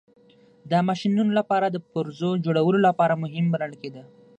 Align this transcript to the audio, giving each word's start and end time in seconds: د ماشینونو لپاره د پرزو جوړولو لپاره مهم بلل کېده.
د 0.69 0.71
ماشینونو 0.87 1.31
لپاره 1.39 1.67
د 1.69 1.77
پرزو 1.91 2.29
جوړولو 2.45 2.79
لپاره 2.87 3.19
مهم 3.23 3.45
بلل 3.53 3.73
کېده. 3.81 4.03